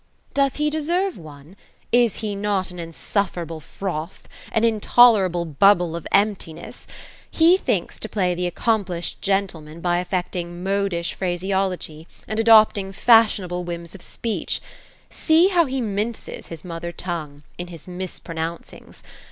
[0.31, 1.55] '^ Doth de deserve one?
[1.91, 4.27] Is he not an insufferable froth?
[4.51, 6.87] An in tolerable bubble of emptiness?
[7.29, 13.93] He thinks to play the accomplished gentleman by affecting modish phraseology, and adopting fashionable whims
[13.93, 14.59] of speech
[15.07, 19.03] See how he minces his mother tongue, in his niispro nouncings.